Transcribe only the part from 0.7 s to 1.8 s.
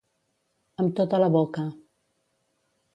Amb tota la boca.